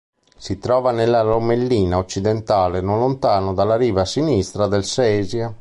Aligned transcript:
Si 0.35 0.57
trova 0.57 0.91
nella 0.91 1.21
Lomellina 1.21 1.99
occidentale, 1.99 2.81
non 2.81 2.97
lontano 2.97 3.53
dalla 3.53 3.75
riva 3.75 4.03
sinistra 4.03 4.65
del 4.65 4.83
Sesia. 4.83 5.47